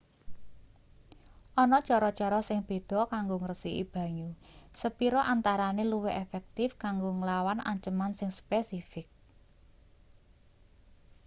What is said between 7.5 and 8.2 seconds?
anceman